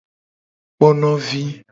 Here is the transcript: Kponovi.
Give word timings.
Kponovi. 0.77 1.43